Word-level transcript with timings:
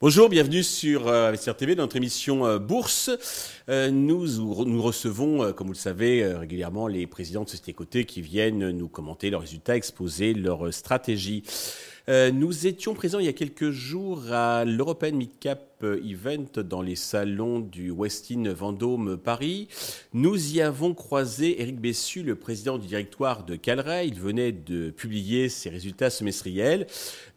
Bonjour, 0.00 0.28
bienvenue 0.28 0.62
sur 0.62 1.06
euh, 1.08 1.34
TV, 1.34 1.74
notre 1.74 1.96
émission 1.96 2.46
euh, 2.46 2.58
Bourse. 2.58 3.10
Euh, 3.68 3.90
nous, 3.90 4.26
nous 4.26 4.82
recevons, 4.82 5.42
euh, 5.44 5.52
comme 5.52 5.66
vous 5.66 5.74
le 5.74 5.78
savez, 5.78 6.24
régulièrement 6.34 6.88
les 6.88 7.06
présidents 7.06 7.44
de 7.44 7.48
sociétés 7.48 7.74
cotées 7.74 8.04
qui 8.04 8.22
viennent 8.22 8.70
nous 8.70 8.88
commenter 8.88 9.30
leurs 9.30 9.42
résultats, 9.42 9.76
exposer 9.76 10.34
leurs 10.34 10.72
stratégies. 10.72 11.44
Euh, 12.08 12.30
nous 12.30 12.66
étions 12.66 12.94
présents 12.94 13.18
il 13.18 13.26
y 13.26 13.28
a 13.28 13.34
quelques 13.34 13.70
jours 13.70 14.32
à 14.32 14.64
l'European 14.64 15.12
Midcap 15.12 15.77
Event 15.82 16.46
dans 16.64 16.82
les 16.82 16.96
salons 16.96 17.60
du 17.60 17.90
Westin 17.90 18.52
Vendôme 18.52 19.16
Paris. 19.16 19.68
Nous 20.12 20.54
y 20.54 20.60
avons 20.60 20.94
croisé 20.94 21.60
Eric 21.62 21.80
Bessu, 21.80 22.22
le 22.22 22.34
président 22.36 22.78
du 22.78 22.86
directoire 22.86 23.44
de 23.44 23.56
Calray. 23.56 24.08
Il 24.08 24.18
venait 24.20 24.52
de 24.52 24.90
publier 24.90 25.48
ses 25.48 25.70
résultats 25.70 26.10
semestriels. 26.10 26.86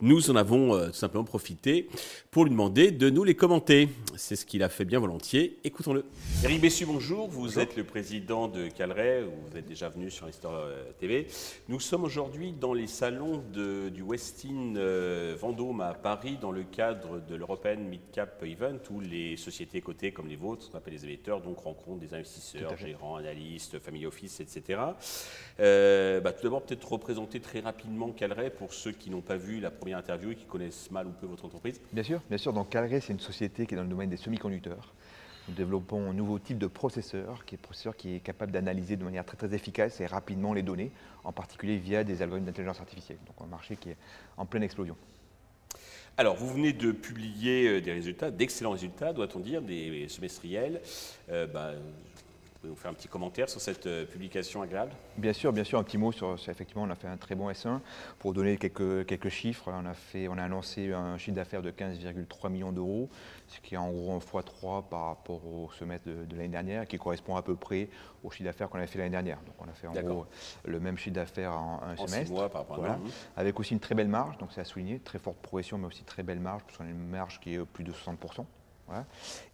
Nous 0.01 0.31
en 0.31 0.35
avons 0.35 0.75
euh, 0.75 0.87
tout 0.87 0.93
simplement 0.93 1.23
profité 1.23 1.87
pour 2.31 2.45
lui 2.45 2.51
demander 2.51 2.91
de 2.91 3.09
nous 3.09 3.23
les 3.23 3.35
commenter. 3.35 3.89
C'est 4.15 4.35
ce 4.35 4.45
qu'il 4.45 4.63
a 4.63 4.69
fait 4.69 4.85
bien 4.85 4.99
volontiers. 4.99 5.59
Écoutons-le. 5.63 6.03
Eric 6.43 6.61
Bessu, 6.61 6.85
bonjour. 6.85 7.27
Vous 7.27 7.41
Bonjour. 7.43 7.61
êtes 7.61 7.75
le 7.75 7.83
président 7.83 8.47
de 8.47 8.67
Calray. 8.69 9.23
Vous 9.23 9.57
êtes 9.57 9.67
déjà 9.67 9.89
venu 9.89 10.09
sur 10.09 10.27
Histoire 10.27 10.55
euh, 10.55 10.83
TV. 10.99 11.27
Nous 11.69 11.79
sommes 11.79 12.03
aujourd'hui 12.03 12.53
dans 12.53 12.73
les 12.73 12.87
salons 12.87 13.43
de- 13.53 13.89
du 13.89 14.01
Westin 14.01 14.75
euh, 14.77 15.35
Vendôme 15.39 15.81
à 15.81 15.93
Paris 15.93 16.37
dans 16.41 16.51
le 16.51 16.63
cadre 16.63 17.21
de 17.29 17.35
l'European 17.35 17.77
Midcap 17.77 18.30
Event 18.43 18.79
où 18.89 18.99
les 18.99 19.37
sociétés 19.37 19.81
cotées 19.81 20.11
comme 20.11 20.27
les 20.27 20.35
vôtres, 20.35 20.63
ce 20.63 20.69
qu'on 20.69 20.77
appelle 20.77 20.93
les 20.93 21.05
émetteurs, 21.05 21.41
donc 21.41 21.59
rencontrent 21.59 21.99
des 21.99 22.13
investisseurs, 22.13 22.75
gérants, 22.77 23.17
analystes, 23.17 23.79
family 23.79 24.05
office, 24.05 24.39
etc. 24.39 24.79
Euh, 25.59 26.21
bah, 26.21 26.33
tout 26.33 26.43
d'abord, 26.43 26.63
peut-être 26.63 26.91
représenter 26.91 27.39
très 27.39 27.59
rapidement 27.59 28.11
Calray 28.11 28.49
pour 28.49 28.73
ceux 28.73 28.91
qui 28.91 29.09
n'ont 29.09 29.21
pas 29.21 29.37
vu 29.37 29.59
la 29.59 29.71
première 29.71 29.97
interview 29.97 30.31
et 30.31 30.35
qui 30.35 30.45
connaissent 30.45 30.91
mal 30.91 31.07
ou 31.07 31.11
peu 31.11 31.27
votre 31.27 31.45
entreprise. 31.45 31.81
Bien 31.91 32.03
sûr, 32.03 32.21
bien 32.29 32.37
sûr. 32.37 32.53
Donc 32.53 32.69
Calray, 32.69 33.01
c'est 33.01 33.13
une 33.13 33.19
société 33.19 33.65
qui 33.65 33.73
est 33.73 33.77
dans 33.77 33.83
le 33.83 33.89
domaine 33.89 34.09
des 34.09 34.17
semi-conducteurs. 34.17 34.93
Nous 35.47 35.55
développons 35.55 36.09
un 36.09 36.13
nouveau 36.13 36.37
type 36.37 36.59
de 36.59 36.67
processeur, 36.67 37.45
qui 37.45 37.55
est 37.55 37.57
processeur 37.57 37.95
qui 37.95 38.15
est 38.15 38.19
capable 38.19 38.51
d'analyser 38.51 38.95
de 38.95 39.03
manière 39.03 39.25
très 39.25 39.37
très 39.37 39.53
efficace 39.53 39.99
et 39.99 40.05
rapidement 40.05 40.53
les 40.53 40.61
données, 40.61 40.91
en 41.23 41.31
particulier 41.31 41.77
via 41.77 42.03
des 42.03 42.21
algorithmes 42.21 42.45
d'intelligence 42.45 42.79
artificielle. 42.79 43.17
Donc 43.25 43.35
un 43.41 43.49
marché 43.49 43.75
qui 43.75 43.89
est 43.89 43.97
en 44.37 44.45
pleine 44.45 44.63
explosion. 44.63 44.95
Alors, 46.21 46.35
vous 46.35 46.53
venez 46.53 46.71
de 46.71 46.91
publier 46.91 47.67
euh, 47.67 47.81
des 47.81 47.93
résultats, 47.93 48.29
d'excellents 48.29 48.73
résultats, 48.73 49.11
doit-on 49.11 49.39
dire, 49.39 49.59
des 49.59 50.05
semestriels. 50.07 50.79
Euh, 51.31 51.47
vous 51.47 51.73
pouvez 52.61 52.69
nous 52.71 52.75
faire 52.77 52.91
un 52.91 52.93
petit 52.93 53.07
commentaire 53.07 53.49
sur 53.49 53.59
cette 53.59 53.87
euh, 53.87 54.05
publication 54.05 54.61
agréable? 54.61 54.91
Bien 55.17 55.33
sûr, 55.33 55.51
bien 55.51 55.63
sûr, 55.63 55.79
un 55.79 55.83
petit 55.83 55.97
mot 55.97 56.11
sur, 56.11 56.37
sur- 56.37 56.51
effectivement, 56.51 56.83
on 56.83 56.89
a 56.91 56.95
fait 56.95 57.07
un 57.07 57.17
très 57.17 57.33
bon 57.33 57.49
S1. 57.49 57.79
Pour 58.19 58.33
donner 58.33 58.57
quelques, 58.57 59.05
quelques 59.07 59.29
chiffres, 59.29 59.71
on 59.73 59.85
a, 59.87 59.93
fait, 59.95 60.27
on 60.27 60.37
a 60.37 60.43
annoncé 60.43 60.93
un 60.93 61.17
chiffre 61.17 61.35
d'affaires 61.35 61.63
de 61.63 61.71
15,3 61.71 62.49
millions 62.51 62.71
d'euros, 62.71 63.09
ce 63.47 63.59
qui 63.61 63.73
est 63.73 63.77
en 63.77 63.89
gros 63.89 64.13
un 64.13 64.19
x3 64.19 64.87
par 64.87 65.05
rapport 65.07 65.43
au 65.45 65.71
semestre 65.71 66.07
de, 66.07 66.25
de 66.25 66.35
l'année 66.35 66.49
dernière, 66.49 66.87
qui 66.87 66.97
correspond 66.99 67.35
à 67.35 67.41
peu 67.41 67.55
près 67.55 67.89
au 68.23 68.29
chiffre 68.29 68.43
d'affaires 68.45 68.69
qu'on 68.69 68.77
avait 68.77 68.85
fait 68.87 68.99
l'année 68.99 69.09
dernière. 69.09 69.39
Donc 69.45 69.55
on 69.59 69.67
a 69.67 69.73
fait 69.73 69.87
en 69.87 69.93
gros 69.93 70.25
le 70.65 70.79
même 70.79 70.97
chiffre 70.97 71.15
d'affaires 71.15 71.53
en 71.53 71.81
un 71.81 71.93
en 71.93 71.97
six 72.07 72.13
semestre. 72.13 72.31
mois 72.33 72.49
par 72.49 72.61
rapport 72.61 72.77
Voilà. 72.77 72.97
Mhm. 72.97 73.09
avec 73.37 73.59
aussi 73.59 73.73
une 73.73 73.79
très 73.79 73.95
belle 73.95 74.07
marge, 74.07 74.37
donc 74.37 74.49
c'est 74.53 74.61
à 74.61 74.65
souligner, 74.65 74.99
très 74.99 75.17
forte 75.17 75.37
progression, 75.37 75.79
mais 75.79 75.87
aussi 75.87 76.03
très 76.03 76.21
belle 76.21 76.39
marge, 76.39 76.61
parce 76.63 76.77
qu'on 76.77 76.85
a 76.85 76.89
une 76.89 77.07
marge 77.07 77.39
qui 77.39 77.55
est 77.55 77.57
euh, 77.57 77.65
plus 77.65 77.83
de 77.83 77.91
60%. 77.91 78.45
Voilà. 78.91 79.05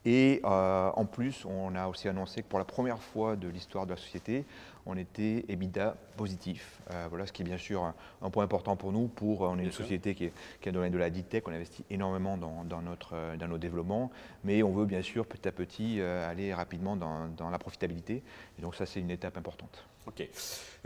Et 0.03 0.41
euh, 0.43 0.89
en 0.95 1.05
plus, 1.05 1.45
on 1.45 1.75
a 1.75 1.87
aussi 1.87 2.07
annoncé 2.07 2.41
que 2.41 2.47
pour 2.47 2.59
la 2.59 2.65
première 2.65 3.01
fois 3.01 3.35
de 3.35 3.47
l'histoire 3.47 3.85
de 3.85 3.91
la 3.91 3.97
société, 3.97 4.45
on 4.85 4.97
était 4.97 5.45
EBITDA 5.49 5.95
positif. 6.15 6.79
Euh, 6.91 7.07
voilà, 7.09 7.27
ce 7.27 7.33
qui 7.33 7.41
est 7.41 7.45
bien 7.45 7.57
sûr 7.57 7.83
un, 7.83 7.93
un 8.21 8.29
point 8.29 8.43
important 8.45 8.75
pour 8.75 8.91
nous. 8.91 9.07
Pour, 9.07 9.43
euh, 9.43 9.49
on 9.49 9.53
est 9.53 9.57
Bien 9.57 9.65
une 9.65 9.71
sûr. 9.71 9.83
société 9.83 10.15
qui 10.15 10.25
est, 10.25 10.33
qui 10.61 10.69
est 10.69 10.71
dans 10.71 10.89
de 10.89 10.97
la 10.97 11.09
deep 11.09 11.29
tech, 11.29 11.43
on 11.45 11.51
investit 11.51 11.83
énormément 11.89 12.37
dans, 12.37 12.63
dans 12.63 12.81
notre, 12.81 13.35
dans 13.37 13.47
nos 13.47 13.57
développements, 13.57 14.11
mais 14.43 14.63
on 14.63 14.71
veut 14.71 14.85
bien 14.85 15.01
sûr 15.01 15.25
petit 15.25 15.47
à 15.47 15.51
petit 15.51 15.99
euh, 15.99 16.29
aller 16.29 16.53
rapidement 16.53 16.95
dans, 16.95 17.27
dans 17.27 17.49
la 17.49 17.59
profitabilité. 17.59 18.23
Et 18.57 18.61
donc 18.61 18.75
ça, 18.75 18.85
c'est 18.85 19.01
une 19.01 19.11
étape 19.11 19.37
importante. 19.37 19.85
Ok. 20.07 20.27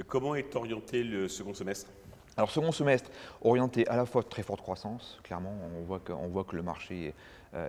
Comment 0.08 0.36
est 0.36 0.56
orienté 0.56 1.04
le 1.04 1.28
second 1.28 1.54
semestre? 1.54 1.90
Alors 2.38 2.50
second 2.50 2.72
semestre, 2.72 3.12
orienté 3.42 3.86
à 3.88 3.98
la 3.98 4.06
fois 4.06 4.24
très 4.24 4.42
forte 4.42 4.62
croissance, 4.62 5.20
clairement, 5.22 5.54
on 5.78 5.84
voit 5.84 6.00
que, 6.00 6.14
on 6.14 6.30
voit 6.30 6.46
que 6.46 6.56
le 6.56 6.64
marché 6.64 7.10
euh, 7.10 7.12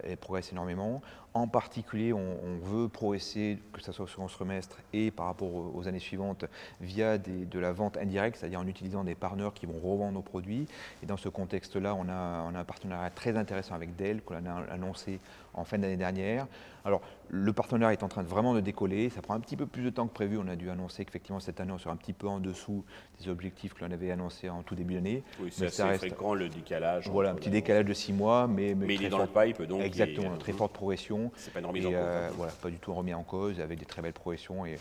est- 0.04 0.16
progresse 0.16 0.52
énormément. 0.52 1.02
En 1.34 1.48
particulier, 1.48 2.12
on, 2.12 2.18
on 2.44 2.58
veut 2.58 2.88
progresser, 2.88 3.58
que 3.72 3.80
ce 3.80 3.90
soit 3.90 4.04
au 4.04 4.08
second 4.08 4.28
semestre 4.28 4.76
et 4.92 5.10
par 5.10 5.26
rapport 5.26 5.48
aux, 5.54 5.72
aux 5.74 5.88
années 5.88 5.98
suivantes, 5.98 6.44
via 6.80 7.16
des- 7.16 7.46
de 7.46 7.58
la 7.58 7.72
vente 7.72 7.96
indirecte, 7.96 8.36
c'est-à-dire 8.38 8.60
en 8.60 8.66
utilisant 8.66 9.02
des 9.02 9.14
partenaires 9.14 9.54
qui 9.54 9.64
vont 9.66 9.78
revendre 9.82 10.12
nos 10.12 10.20
produits. 10.22 10.66
Et 11.02 11.06
dans 11.06 11.16
ce 11.16 11.28
contexte-là, 11.30 11.94
on 11.94 12.06
a, 12.10 12.44
on 12.50 12.54
a 12.54 12.58
un 12.60 12.64
partenariat 12.64 13.08
très 13.10 13.36
intéressant 13.36 13.74
avec 13.74 13.96
Dell, 13.96 14.20
qu'on 14.22 14.34
a 14.44 14.72
annoncé 14.72 15.20
en 15.54 15.64
fin 15.64 15.78
d'année 15.78 15.96
dernière. 15.96 16.46
Alors, 16.84 17.00
le 17.28 17.52
partenariat 17.52 17.92
est 17.92 18.02
en 18.02 18.08
train 18.08 18.22
de 18.22 18.28
vraiment 18.28 18.54
de 18.54 18.60
décoller. 18.60 19.08
Ça 19.10 19.22
prend 19.22 19.34
un 19.34 19.40
petit 19.40 19.56
peu 19.56 19.66
plus 19.66 19.82
de 19.84 19.90
temps 19.90 20.06
que 20.08 20.12
prévu. 20.12 20.36
On 20.38 20.48
a 20.48 20.56
dû 20.56 20.68
annoncer 20.70 21.04
qu'effectivement, 21.04 21.40
cette 21.40 21.60
année, 21.60 21.72
on 21.72 21.78
sera 21.78 21.92
un 21.94 21.96
petit 21.96 22.12
peu 22.12 22.26
en 22.26 22.40
dessous 22.40 22.84
des 23.20 23.28
objectifs 23.30 23.72
que 23.74 23.84
l'on 23.84 23.90
avait 23.92 24.10
annoncés 24.10 24.50
en 24.50 24.62
tout 24.62 24.74
début 24.74 24.94
d'année. 24.94 25.22
Oui, 25.40 25.48
c'est 25.52 25.66
assez 25.66 25.76
ça 25.76 25.86
reste- 25.86 25.98
fréquent 26.00 26.34
le 26.34 26.48
décalage. 26.48 27.08
Voilà, 27.08 27.30
un 27.30 27.34
petit 27.34 27.48
la- 27.50 27.52
décalage 27.52 27.84
de 27.84 27.92
six 27.94 28.12
mois, 28.12 28.46
mais, 28.48 28.74
Mais 28.74 28.94
il 28.94 29.04
est 29.04 29.08
dans 29.08 29.18
le 29.18 29.26
pipe, 29.28 29.62
donc. 29.78 29.86
Exactement, 29.86 30.34
et- 30.34 30.38
très 30.38 30.52
forte 30.52 30.72
progression. 30.72 31.30
C'est 31.36 31.52
pas 31.52 31.60
une 31.60 31.66
remise 31.66 31.86
en 31.86 31.90
cause. 31.90 31.98
euh, 31.98 32.30
voilà, 32.36 32.52
pas 32.52 32.70
du 32.70 32.78
tout 32.78 32.94
remis 32.94 33.14
en 33.14 33.22
cause, 33.22 33.60
avec 33.60 33.78
des 33.78 33.84
très 33.86 34.02
belles 34.02 34.12
progressions 34.12 34.64
et 34.66 34.78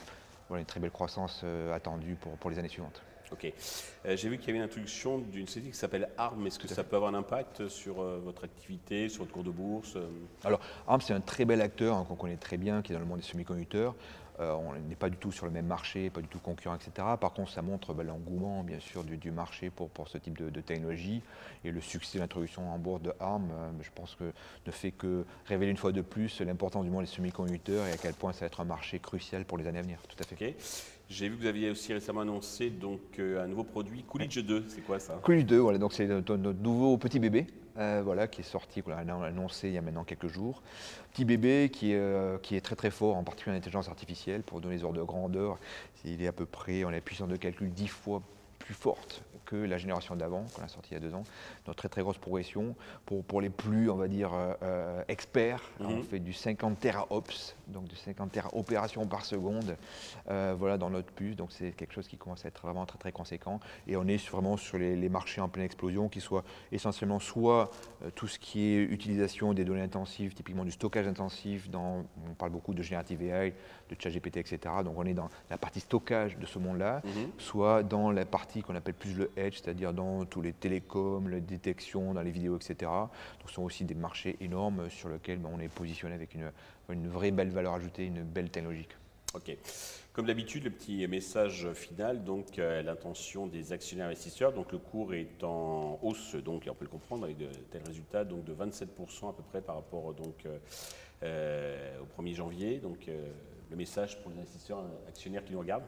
voilà, 0.50 0.62
une 0.62 0.66
très 0.68 0.79
belle 0.79 0.91
croissance 0.91 1.41
euh, 1.44 1.74
attendue 1.74 2.16
pour, 2.16 2.34
pour 2.34 2.50
les 2.50 2.59
années 2.59 2.68
suivantes. 2.69 3.01
Ok. 3.31 3.46
Euh, 4.06 4.18
J'ai 4.18 4.28
vu 4.28 4.38
qu'il 4.38 4.47
y 4.47 4.50
avait 4.50 4.57
une 4.57 4.66
introduction 4.66 5.18
d'une 5.19 5.47
société 5.47 5.69
qui 5.69 5.78
s'appelle 5.78 6.09
ARM. 6.18 6.46
Est-ce 6.47 6.59
que 6.59 6.68
ça 6.68 6.84
peut 6.84 6.97
avoir 6.97 7.13
un 7.13 7.18
impact 7.18 7.69
sur 7.69 8.01
euh, 8.01 8.19
votre 8.22 8.44
activité, 8.44 9.07
sur 9.07 9.19
votre 9.22 9.31
cours 9.31 9.46
de 9.46 9.51
bourse 9.51 9.96
euh? 9.96 10.09
Alors, 10.44 10.59
ARM, 10.85 11.00
c'est 11.00 11.13
un 11.13 11.22
très 11.22 11.46
bel 11.46 11.62
acteur 11.62 11.96
hein, 11.96 12.06
qu'on 12.06 12.16
connaît 12.16 12.35
très 12.35 12.57
bien, 12.57 12.81
qui 12.81 12.91
est 12.91 12.96
dans 12.96 13.00
le 13.00 13.06
monde 13.06 13.19
des 13.19 13.25
semi-conducteurs. 13.25 13.96
Euh, 14.41 14.53
on 14.53 14.74
n'est 14.74 14.96
pas 14.96 15.09
du 15.09 15.18
tout 15.18 15.31
sur 15.31 15.46
le 15.46 15.52
même 15.52 15.68
marché, 15.68 16.09
pas 16.09 16.22
du 16.22 16.28
tout 16.28 16.40
concurrent, 16.40 16.75
etc. 16.75 17.07
Par 17.19 17.34
contre, 17.34 17.52
ça 17.52 17.62
montre 17.62 17.94
bah, 17.94 18.03
l'engouement, 18.03 18.63
bien 18.63 18.79
sûr, 18.79 19.03
du, 19.03 19.18
du 19.18 19.31
marché 19.31 19.69
pour, 19.69 19.90
pour 19.90 20.07
ce 20.07 20.18
type 20.18 20.38
de, 20.38 20.50
de 20.50 20.62
technologie. 20.62 21.22
Et 21.63 21.72
le 21.72 21.79
succès 21.79 22.18
de 22.18 22.24
l'introduction 22.24 22.74
en 22.74 22.80
bourse 22.80 23.01
de 23.01 23.13
ARM, 23.19 23.50
euh, 23.51 23.69
je 23.81 23.90
pense 23.94 24.16
que 24.16 24.31
ne 24.66 24.72
fait 24.72 24.91
que 24.91 25.25
révéler 25.46 25.72
une 25.72 25.78
fois 25.78 25.91
de 25.91 26.01
plus 26.01 26.41
l'importance 26.41 26.84
du 26.84 26.90
monde 26.90 27.01
des 27.01 27.07
semi-conducteurs 27.07 27.85
et 27.85 27.91
à 27.91 27.97
quel 27.97 28.13
point 28.13 28.34
ça 28.34 28.41
va 28.41 28.46
être 28.47 28.62
un 28.62 28.66
marché 28.66 29.00
crucial 29.00 29.46
pour 29.46 29.57
les 29.57 29.68
années 29.68 29.80
à 29.80 29.84
venir. 29.84 30.00
Tout 30.07 30.18
à 30.19 30.24
fait. 30.24 30.56
J'ai 31.09 31.30
vu 31.30 31.35
que 31.35 31.41
vous 31.41 31.47
aviez 31.47 31.69
aussi 31.69 31.94
récemment 31.94 32.22
annoncé 32.22 32.69
donc, 32.69 33.00
euh, 33.19 33.44
un 33.44 33.47
nouveau 33.47 33.63
produit, 33.63 34.03
Coolidge 34.03 34.40
2. 34.40 34.66
C'est 34.69 34.81
quoi 34.81 34.97
ça? 34.97 35.19
Coolidge 35.22 35.46
2, 35.46 35.57
voilà, 35.57 35.78
donc 35.78 35.94
c'est 35.94 36.07
notre 36.07 36.35
nouveau 36.35 36.97
petit 36.97 37.19
bébé 37.19 37.47
euh, 37.78 38.02
voilà, 38.04 38.28
qui 38.28 38.42
est 38.42 38.46
sorti, 38.46 38.82
qu'on 38.82 38.92
a 38.92 38.98
annoncé 38.98 39.70
il 39.70 39.74
y 39.74 39.78
a 39.78 39.82
maintenant 39.82 40.04
quelques 40.04 40.28
jours. 40.28 40.62
Petit 41.12 41.26
bébé 41.26 41.70
qui 41.72 41.94
est, 41.94 41.98
euh, 41.98 42.38
qui 42.38 42.56
est 42.56 42.62
très 42.62 42.76
très 42.76 42.92
fort, 42.92 43.16
en 43.16 43.24
particulier 43.24 43.56
en 43.56 43.58
intelligence 43.58 43.88
artificielle, 43.88 44.44
pour 44.44 44.62
donner 44.62 44.78
des 44.78 44.84
ordres 44.84 45.00
de 45.00 45.04
grandeur. 45.04 45.58
Il 46.04 46.22
est 46.22 46.28
à 46.28 46.34
peu 46.34 46.46
près, 46.46 46.84
a 46.84 46.92
la 46.92 47.02
puissance 47.02 47.30
de 47.30 47.38
calcul 47.38 47.72
10 47.72 47.88
fois 47.88 48.22
plus 48.60 48.74
forte 48.74 49.24
que 49.51 49.57
la 49.57 49.78
génération 49.78 50.16
d'avant, 50.16 50.45
qu'on 50.56 50.63
a 50.63 50.67
sorti 50.69 50.91
il 50.91 50.94
y 50.94 50.97
a 50.97 51.00
deux 51.01 51.13
ans. 51.13 51.23
Donc 51.66 51.75
très 51.75 51.89
très 51.89 52.01
grosse 52.01 52.17
progression. 52.17 52.73
Pour, 53.06 53.23
pour 53.25 53.41
les 53.41 53.50
plus, 53.50 53.89
on 53.89 53.95
va 53.97 54.07
dire, 54.07 54.34
euh, 54.34 54.53
euh, 54.63 55.03
experts, 55.09 55.62
Mhm. 55.81 55.88
on 56.00 56.03
fait 56.03 56.19
du 56.19 56.31
50 56.31 56.79
teraops, 56.79 57.56
donc 57.67 57.88
de 57.89 57.95
50 57.95 58.31
tera 58.31 58.50
opérations 58.56 59.06
par 59.06 59.25
seconde, 59.25 59.75
euh, 60.29 60.56
voilà, 60.57 60.78
dans 60.78 60.89
notre 60.89 61.12
puce. 61.12 61.35
Donc 61.35 61.51
c'est 61.51 61.72
quelque 61.72 61.94
chose 61.94 62.07
qui 62.07 62.17
commence 62.17 62.45
à 62.45 62.47
être 62.47 62.62
vraiment 62.62 62.85
très 62.85 62.97
très 62.97 63.12
conséquent. 63.12 63.59
Et 63.88 63.97
on 63.97 64.07
est 64.07 64.25
vraiment 64.29 64.56
sur 64.56 64.78
les, 64.78 64.95
les 64.95 65.09
marchés 65.09 65.41
en 65.41 65.50
pleine 65.50 65.66
explosion, 65.66 66.07
qui 66.07 66.22
soient 66.22 66.44
essentiellement 66.72 67.19
soit 67.19 67.72
euh, 68.06 68.09
tout 68.16 68.28
ce 68.28 68.39
qui 68.39 68.62
est 68.73 68.83
utilisation 68.83 69.53
des 69.53 69.66
données 69.66 69.81
intensives, 69.81 70.33
typiquement 70.33 70.63
du 70.63 70.72
stockage 70.72 71.07
intensif, 71.07 71.69
dans, 71.69 72.06
on 72.29 72.33
parle 72.38 72.51
beaucoup 72.51 72.73
de 72.73 72.81
Generative 72.81 73.22
AI, 73.23 73.53
de 73.89 73.95
ChatGPT, 74.00 74.38
etc. 74.38 74.59
Donc 74.85 74.94
on 74.97 75.06
est 75.06 75.13
dans 75.13 75.29
la 75.50 75.57
partie 75.57 75.81
stockage 75.81 76.38
de 76.38 76.45
ce 76.45 76.57
monde-là, 76.59 77.01
Mhm. 77.03 77.31
soit 77.38 77.83
dans 77.83 78.12
la 78.12 78.24
partie 78.25 78.62
qu'on 78.62 78.75
appelle 78.75 78.94
plus 78.94 79.15
le 79.18 79.30
c'est-à-dire 79.50 79.94
dans 79.94 80.26
tous 80.26 80.42
les 80.42 80.54
télécoms, 80.54 81.28
les 81.28 81.42
détections, 81.42 82.14
dans 82.14 82.22
les 82.22 82.32
vidéos, 82.32 82.58
etc. 82.58 82.92
Donc 82.92 83.48
ce 83.48 83.54
sont 83.54 83.64
aussi 83.64 83.86
des 83.86 83.96
marchés 83.96 84.38
énormes 84.42 84.90
sur 84.90 85.10
lesquels 85.10 85.40
ben, 85.40 85.50
on 85.54 85.60
est 85.60 85.70
positionné 85.70 86.16
avec 86.16 86.34
une, 86.36 86.52
une 86.90 87.08
vraie 87.08 87.32
belle 87.32 87.50
valeur 87.50 87.74
ajoutée, 87.74 88.06
une 88.06 88.24
belle 88.24 88.50
technologie. 88.50 88.88
Ok. 89.34 89.56
Comme 90.14 90.26
d'habitude, 90.26 90.66
le 90.66 90.72
petit 90.72 91.08
message 91.08 91.72
final, 91.72 92.26
donc 92.26 92.60
euh, 92.60 92.82
l'intention 92.82 93.48
des 93.48 93.72
actionnaires 93.72 94.08
investisseurs. 94.08 94.52
Donc 94.52 94.74
le 94.74 94.78
cours 94.78 95.14
est 95.14 95.42
en 95.42 95.98
hausse, 96.02 96.36
donc 96.36 96.68
on 96.70 96.74
peut 96.74 96.84
le 96.84 96.92
comprendre 96.92 97.24
avec 97.24 97.38
de 97.38 97.48
tels 97.72 97.84
résultats, 97.84 98.26
donc 98.26 98.44
de 98.44 98.54
27% 98.54 99.30
à 99.30 99.34
peu 99.34 99.44
près 99.50 99.62
par 99.62 99.76
rapport 99.76 100.14
donc 100.14 100.46
euh, 100.46 100.58
euh, 101.24 101.98
au 102.02 102.22
1er 102.22 102.36
janvier. 102.36 102.80
Donc 102.80 103.10
le 103.71 103.77
message 103.77 104.21
pour 104.21 104.31
les 104.31 104.38
investisseurs 104.38 104.79
euh, 104.79 105.07
actionnaires 105.07 105.44
qui 105.44 105.53
nous 105.53 105.59
regardent 105.59 105.85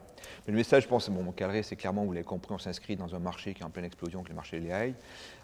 Le 0.48 0.54
message, 0.54 0.84
je 0.84 0.88
pense, 0.88 1.10
bon, 1.10 1.22
mon 1.22 1.34
c'est 1.62 1.76
clairement, 1.76 2.06
vous 2.06 2.14
l'avez 2.14 2.26
compris, 2.26 2.54
on 2.54 2.58
s'inscrit 2.58 2.96
dans 2.96 3.14
un 3.14 3.20
marché 3.20 3.54
qui 3.54 3.62
est 3.62 3.66
en 3.66 3.70
pleine 3.70 3.86
explosion, 3.86 4.24
qui 4.24 4.28
est 4.28 4.30
le 4.30 4.36
marché 4.36 4.60
de 4.60 4.68
l'AI. 4.68 4.96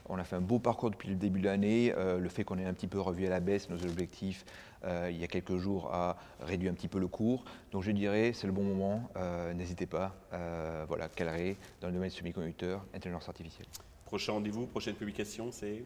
On 0.07 0.17
a 0.17 0.23
fait 0.23 0.37
un 0.37 0.41
beau 0.41 0.57
parcours 0.57 0.89
depuis 0.89 1.09
le 1.09 1.15
début 1.15 1.41
de 1.41 1.45
l'année. 1.45 1.93
Euh, 1.97 2.17
le 2.17 2.29
fait 2.29 2.45
qu'on 2.45 2.57
ait 2.57 2.65
un 2.65 2.73
petit 2.73 2.87
peu 2.87 2.99
revu 2.99 3.27
à 3.27 3.29
la 3.29 3.41
baisse 3.41 3.69
nos 3.69 3.83
objectifs 3.83 4.45
euh, 4.85 5.09
il 5.11 5.19
y 5.19 5.25
a 5.25 5.27
quelques 5.27 5.57
jours 5.57 5.93
a 5.93 6.15
réduit 6.39 6.69
un 6.69 6.73
petit 6.73 6.87
peu 6.87 6.99
le 6.99 7.09
cours. 7.09 7.43
Donc 7.73 7.83
je 7.83 7.91
dirais, 7.91 8.31
c'est 8.33 8.47
le 8.47 8.53
bon 8.53 8.63
moment. 8.63 9.09
N'hésitez 9.53 9.85
pas. 9.85 10.15
voilà, 10.87 11.09
Calré, 11.09 11.57
dans 11.81 11.87
le 11.87 11.93
domaine 11.93 12.09
semi-conducteur, 12.09 12.85
intelligence 12.95 13.27
artificielle. 13.27 13.67
Prochain 14.09 14.31
rendez-vous, 14.33 14.65
prochaine 14.65 14.95
publication, 14.95 15.51
c'est 15.51 15.83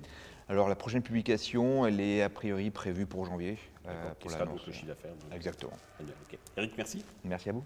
Alors 0.48 0.70
la 0.70 0.76
prochaine 0.76 1.02
publication, 1.02 1.86
elle 1.86 2.00
est 2.00 2.22
a 2.22 2.30
priori 2.30 2.72
prévue 2.72 3.06
pour 3.06 3.26
janvier. 3.26 3.58
Euh, 3.86 4.14
pour 4.18 4.32
sera 4.32 4.46
donc 4.46 4.66
le 4.66 4.72
chiffre 4.72 4.88
d'affaires. 4.88 5.12
Exactement. 5.36 5.74
Eric, 6.56 6.72
merci. 6.78 7.04
Merci 7.26 7.50
à 7.50 7.52
vous. 7.52 7.66